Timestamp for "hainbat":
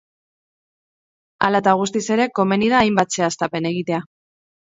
2.87-3.15